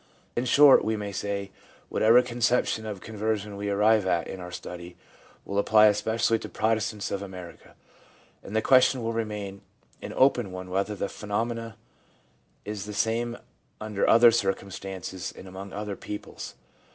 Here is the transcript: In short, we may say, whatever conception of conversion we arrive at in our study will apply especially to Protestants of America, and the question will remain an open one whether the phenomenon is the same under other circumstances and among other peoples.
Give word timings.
In 0.35 0.45
short, 0.45 0.83
we 0.83 0.95
may 0.97 1.11
say, 1.11 1.51
whatever 1.89 2.23
conception 2.23 2.87
of 2.87 3.01
conversion 3.01 3.55
we 3.55 3.69
arrive 3.69 4.07
at 4.07 4.27
in 4.27 4.39
our 4.39 4.51
study 4.51 4.97
will 5.45 5.59
apply 5.59 5.85
especially 5.85 6.39
to 6.39 6.49
Protestants 6.49 7.11
of 7.11 7.21
America, 7.21 7.75
and 8.41 8.55
the 8.55 8.63
question 8.63 9.03
will 9.03 9.13
remain 9.13 9.61
an 10.01 10.11
open 10.15 10.51
one 10.51 10.71
whether 10.71 10.95
the 10.95 11.07
phenomenon 11.07 11.75
is 12.65 12.85
the 12.85 12.95
same 12.95 13.37
under 13.79 14.09
other 14.09 14.31
circumstances 14.31 15.31
and 15.37 15.47
among 15.47 15.71
other 15.71 15.95
peoples. 15.95 16.55